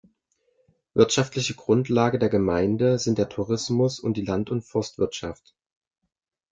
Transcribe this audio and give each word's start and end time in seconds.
Wirtschaftliche 0.95 1.53
Grundlage 1.53 2.17
der 2.17 2.29
Gemeinde 2.29 2.97
sind 2.97 3.19
der 3.19 3.29
Tourismus 3.29 3.99
und 3.99 4.17
die 4.17 4.25
Land- 4.25 4.49
und 4.49 4.63
Forstwirtschaft. 4.63 5.53